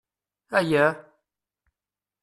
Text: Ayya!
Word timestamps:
Ayya! 0.51 0.87